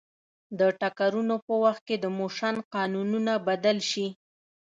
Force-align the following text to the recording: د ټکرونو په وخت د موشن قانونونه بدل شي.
د 0.59 0.61
ټکرونو 0.79 1.35
په 1.45 1.53
وخت 1.63 1.87
د 2.03 2.05
موشن 2.17 2.55
قانونونه 2.75 3.33
بدل 3.47 3.77
شي. 3.91 4.07